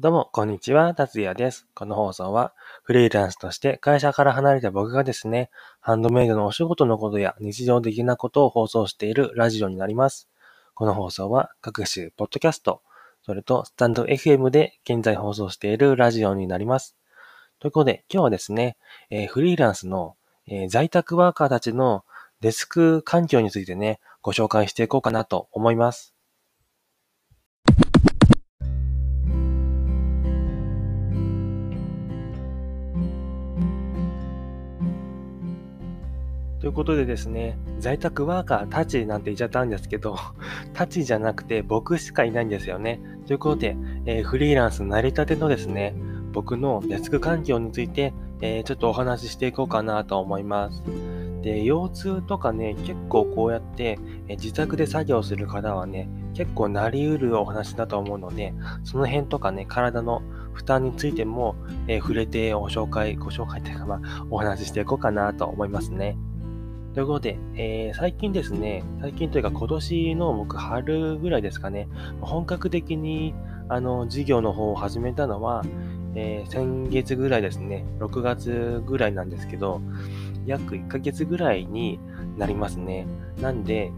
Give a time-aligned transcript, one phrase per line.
[0.00, 1.66] どうも、こんにちは、達也です。
[1.74, 2.54] この放送は、
[2.84, 10.28] フリーランスとして会社から離れた僕がですね、ハンドメイドのお仕事のことや日常的なことを放送しているラジオになります。
[10.74, 12.80] この放送は、各種ポッドキャスト、
[13.22, 16.96] それとスタンド FM で現在放送しているラジオになります。
[17.58, 18.76] ということで、今日はですね、
[19.10, 20.14] えー、フリーランスの、
[20.46, 22.04] えー、在宅ワーカーたちの
[22.40, 26.14] デスク環境についてね、ご紹介していこうかなと思います。
[36.68, 40.18] ということでですね、在宅ワーカーたちなんて言っちゃったんですけど、
[40.74, 43.00] たちじゃなくて僕しかいないんですよね。
[43.26, 45.94] ということで、えー、フリーランス成り立てのですね、
[46.34, 50.82] 僕のデスク環境について、えー、ちょっとお話ししていこうかなと思います。
[51.40, 58.52] で、腰痛とかね、結構こうやって、え自宅で作業する方はね、結構なりうるお話だと思うので、
[58.84, 60.20] その辺とかね、体の
[60.52, 66.18] 負担についても、えー、触れてお紹介、ご紹介というか、まあ、お話ししていこうかなと思いますね。
[66.98, 71.86] ということで、えー、最近ですね、最近というか今年の僕春ぐらいですかね、
[72.20, 73.36] 本格的に
[73.68, 75.62] あの事業の方を始めたのは、
[76.16, 79.80] えー、先月ぐらいですね、6月ぐらいなんですけど、
[80.44, 82.00] 約1ヶ月ぐらいに
[82.36, 83.06] なりますね。
[83.40, 83.92] なんで、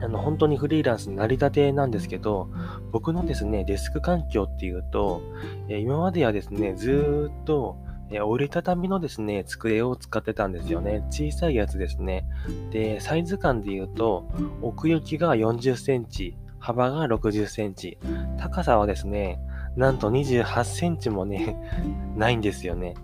[0.00, 2.48] あの、本当にフリーランス成り立てなんですけど、
[2.92, 5.20] 僕のですね、デスク環境っていうと、
[5.68, 7.76] えー、今まではですね、ずっと、
[8.10, 11.04] え折りたたみのですね、机を使ってたんですよね。
[11.10, 12.24] 小さいやつですね。
[12.70, 14.28] で、サイズ感で言うと、
[14.62, 17.98] 奥行きが40センチ、幅が60センチ、
[18.38, 19.40] 高さはですね、
[19.76, 21.56] なんと28センチもね、
[22.16, 22.94] ないんですよね。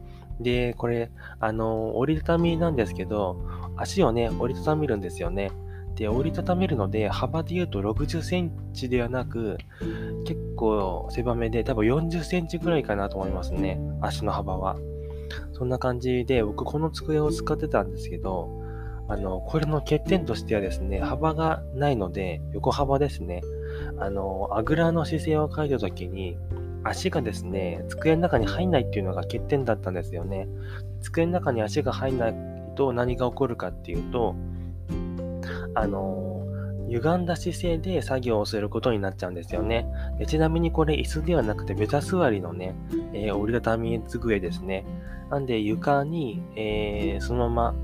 [0.40, 3.44] で、これ、あの、折りたたみなんですけど、
[3.76, 5.50] 足をね、折りたためるんですよね。
[5.94, 9.58] で、折りたためるので、幅で言うと60センチではなく、
[10.24, 13.80] 結構狭めで、多分40センチぐらいかなと思いますね。
[14.00, 14.76] 足の幅は。
[15.62, 18.50] そんな感じで、僕この机を使ってたんですけど、
[19.06, 23.42] あの、これの欠点としてはですね、幅がないので、横幅ですね。
[23.96, 26.36] あの、あぐらの姿勢を描いたときに、
[26.82, 30.48] 足がですね、机の中に入んないっていうのが欠点だったんですよね。
[31.00, 32.34] 机の中に足が入んない
[32.74, 34.34] と何が起こるかっていうと、
[35.76, 36.31] あの、
[36.92, 39.86] 歪んだ姿勢で作業をすることになっちゃうんですよね。
[40.18, 42.74] でちなみにこれ椅子ではなくてベタ座りのね、
[43.12, 44.84] えー、折りたたみ机ですね。
[45.30, 47.74] なんで床に、えー、そのまま、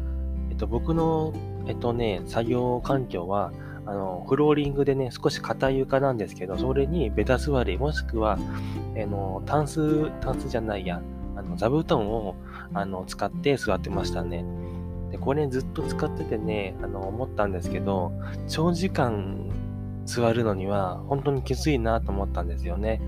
[0.50, 1.32] えっと、僕の、
[1.66, 3.52] えっとね、作業環境は、
[3.86, 8.38] あの、フローリングでね、少し硬い床なんですけど、それにベタ座り、もしくは、
[8.94, 11.00] えの、タンス、タンスじゃないや、
[11.36, 12.34] あの、座布団を、
[12.74, 14.44] あの、使って座ってましたね。
[15.10, 18.12] で、これずっと使っててね、あの、思ったんですけど、
[18.48, 19.50] 長時間
[20.04, 23.00] 座るのには本当にきついなと思ったんですよね。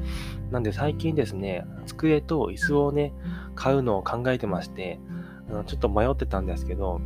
[0.50, 3.12] なんで最近ですね、机と椅子をね、
[3.54, 5.00] 買うのを考えてまして、
[5.50, 7.00] あのちょっと迷ってたんですけど、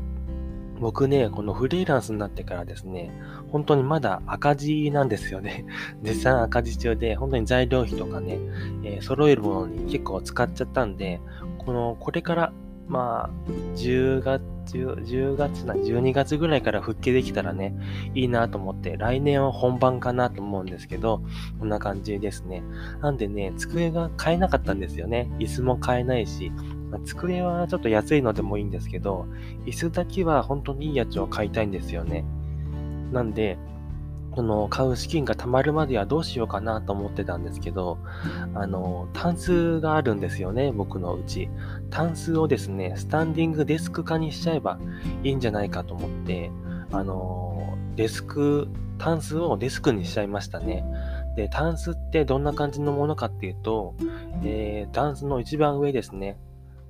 [0.81, 3.13] 僕ね、このフリーランスになってからですね、
[3.53, 5.65] 本当にまだ赤字なんですよね。
[6.03, 8.39] 絶賛赤字中で、本当に材料費とかね、
[8.83, 11.21] えー、揃えるものに結構使っちゃったんで、
[11.59, 12.53] この、これから
[12.89, 17.75] まあ、10月、10, 10月な、12月ぐらいから復帰できたらね、
[18.15, 21.23] いいなと思って、来年は本番かなと思うんですけど、
[21.59, 22.63] こんな感じですね。
[23.01, 25.31] なんでね、机が買えなかったんですよね。
[25.39, 26.53] 椅子も買えないし、
[26.91, 29.27] ま、机はちょっと安いのでもいいんですけど、
[29.67, 32.25] 椅子だけは本当にいいやつを買いたいんですよね。
[33.13, 33.59] なんで、
[34.35, 37.99] この買う資金が貯まるまではどうしようかなと思ってたんですけど、
[38.55, 41.49] あの、タンスがあるんですよね、僕のうち。
[41.91, 44.79] タンスをですね、スタンディングデスク化にしちゃえば
[45.23, 46.51] いいんじゃないかと思って、
[46.91, 48.69] あの、デスク、
[48.99, 50.85] タンスをデスクにしちゃいましたね。
[51.37, 53.95] で、タンスってどんな感じのものかっていうと、
[54.43, 56.39] えー、タンスの一番上ですね。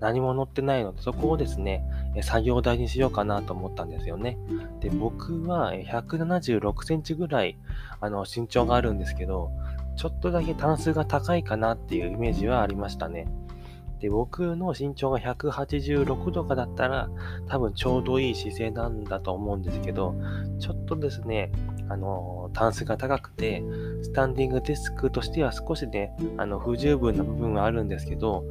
[0.04, 1.82] 何も載ってないので、そこをですね、
[2.20, 4.36] 作業台にしようかなと思ったんですよね。
[4.80, 7.56] で、僕は176センチぐらい
[8.02, 9.50] あの身長があるんですけど、
[9.96, 13.26] ちょっとだけ単数が高いかなっていうイメージはありましたね。
[14.00, 17.08] で、僕の身長が186度かだったら、
[17.48, 20.14] 多分ちょうどいい姿勢なんだと思うんですけど、
[20.58, 21.52] ちょっとですね、
[21.88, 23.62] あの、タンスが高くて、
[24.02, 28.44] スタンディングデスクとしては少しね、あの、不十分な部分はあるんですけど、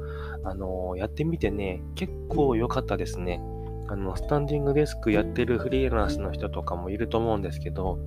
[0.44, 3.42] あの、やってみてね、結構良かったですね。
[3.88, 8.00] あの、スタンディングデスクやってるフリーランスの人とかもいると思うんですけど、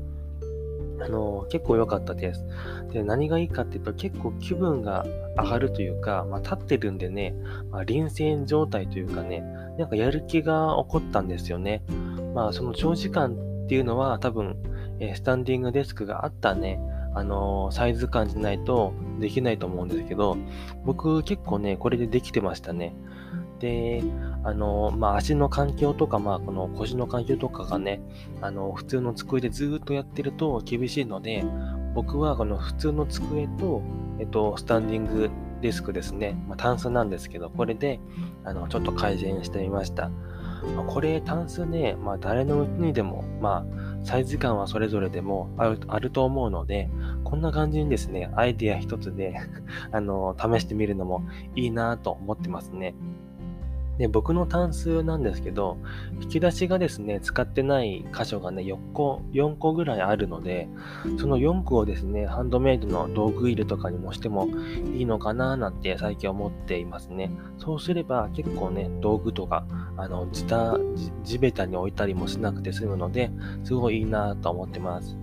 [1.00, 2.44] あの、結構良かったです。
[2.92, 5.04] で、何がいいかっていうと、結構気分が
[5.36, 7.34] 上がるというか、まあ、立ってるんでね、
[7.70, 9.40] まあ、臨戦状態というかね、
[9.78, 11.82] なんかやる気が起こったんですよね。
[12.34, 14.56] まあ、その長時間っていうのは多分、
[14.98, 16.80] えスタンディングデスクがあったね、
[17.14, 20.36] あのサイズ感じないとできないと思うんですけど、
[20.84, 22.94] 僕結構ね、これでできてましたね。
[23.58, 24.02] で、
[24.44, 28.00] あの、まあ、足の環境とか、まあ、この腰の環境とかがね、
[28.40, 31.44] あの、普通の机でずっとやってると厳しいので、
[31.94, 33.82] 僕はこの普通の机と、
[34.18, 35.30] えっと、スタンディング
[35.60, 38.00] デスクですね、まあ、タンスなんですけど、これで、
[38.44, 40.10] あの、ちょっと改善してみました。
[40.74, 46.88] まあ、これ、タンスね、まあ、誰のうちにでも、まあ、サイズ感はそれぞれでもあるあると思うので、
[47.24, 49.36] こんな感じにですね、アイディア一つで
[49.92, 51.22] あの、試してみるのも
[51.54, 52.94] いいなと思ってますね。
[53.98, 55.78] で、僕のタンスなんですけど、
[56.20, 60.68] 引き出しがですね、使ってない箇所がね、4個、4個ぐらいあるので、
[61.18, 64.48] その4個をですね、ハンドメイドの道具入れとかにもしても
[64.94, 67.30] いいのかななんて最近思っていますね。
[67.58, 69.66] そうすれば結構ね、道具とか、
[69.96, 70.44] あの、地
[71.24, 73.30] 地べたに置いたりもしなくて済むので、
[73.64, 75.16] すごいいいなと思ってます。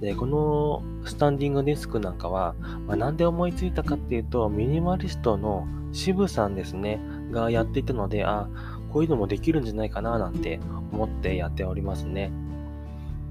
[0.00, 2.54] で、このスタンディングデスクなんかは、
[2.86, 8.48] まあ、なんで思いついたかっていうと、ミニマリストの渋さんですね、がやっていたので、あ、
[8.92, 10.60] こういうのもできるんじゃないかななんて
[10.92, 12.32] 思ってやっておりますね。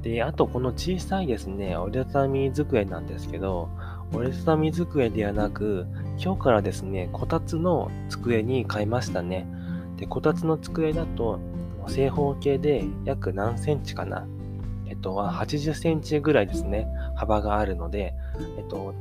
[0.04, 3.70] で、あとこの小さいですね、折りたたみ机なんですけど、
[4.14, 5.88] 折りたたみ机ではなく、
[6.24, 9.48] 今日からですね、こたつの机に変えましたね。
[9.98, 11.40] で、こたつの机だと、
[11.88, 14.28] 正方形で約何センチかな
[14.90, 18.14] えっと、80センチぐらいですね、幅があるので、
[18.58, 18.94] えっと、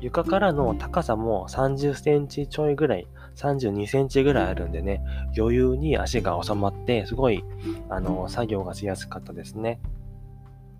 [0.00, 5.02] 床からの高さも30センチちょいぐらい、32センチぐらいあるんでね、
[5.36, 7.44] 余裕に足が収まって、すごい、
[7.88, 9.80] あの、作業がしやすかったですね。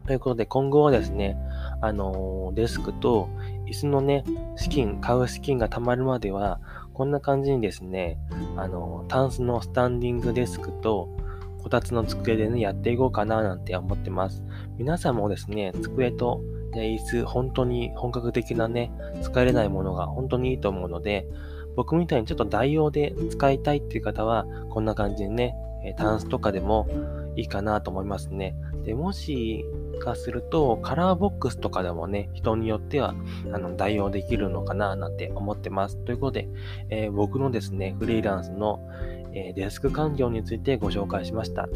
[0.07, 1.37] ということで、今後はですね、
[1.81, 3.29] あの、デスクと
[3.67, 4.25] 椅子のね、
[4.57, 6.61] 資金、買う資金が貯まるまでは、
[6.93, 8.19] こんな感じにですね、
[8.57, 11.09] あの、タンスのスタンディングデスクと、
[11.63, 14.45] こたつの机でね、やっていこうかななんて思ってます。
[14.77, 16.43] 皆さんもですね、机と、
[16.75, 18.93] ね、椅子、本当に本格的なね、
[19.23, 21.27] 使えれないものが本当にいいと思うので、
[21.77, 25.55] 僕みたいにちょっと代用で使いたいっていう方は、こんな感じにね、
[25.99, 26.89] タンスとかでも
[27.37, 28.55] いいかなと思いますね。
[28.85, 29.65] で、もし
[30.01, 33.15] かすると、カラーボックスとかでもね、人によっては、
[33.53, 35.97] あの、代用できるのかななんて思ってます。
[35.99, 36.49] ということで、
[36.91, 38.81] えー、僕のですね、フリーランスの、
[39.37, 41.69] えデスク環境についてご紹介しました。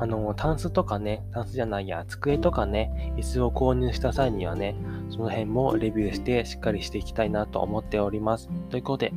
[0.00, 4.74] あの、タンスとかね、タンスじゃないや、机とかね、椅子を購入した際にはね、
[5.10, 8.48] その辺もレビューしてしっかりしていきたいなと思っております。
[8.70, 9.12] ということで、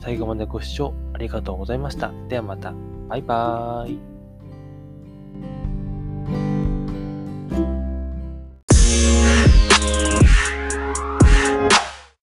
[0.00, 2.12] 最後までご視聴ありがとうございました。
[2.28, 2.74] ではまた。
[3.08, 4.15] バイバーイ。